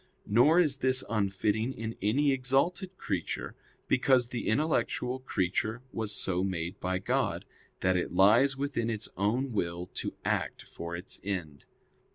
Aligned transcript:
Nor 0.25 0.59
is 0.59 0.77
this 0.77 1.03
unfitting 1.11 1.73
in 1.73 1.95
any 2.01 2.31
exalted 2.31 2.97
creature; 2.97 3.55
because 3.87 4.29
the 4.29 4.47
intellectual 4.47 5.19
creature 5.19 5.83
was 5.93 6.11
so 6.11 6.43
made 6.43 6.79
by 6.79 6.97
God, 6.97 7.45
that 7.81 7.95
it 7.95 8.11
lies 8.11 8.57
within 8.57 8.89
its 8.89 9.09
own 9.15 9.51
will 9.51 9.85
to 9.93 10.15
act 10.25 10.63
for 10.63 10.95
its 10.95 11.21
end. 11.23 11.65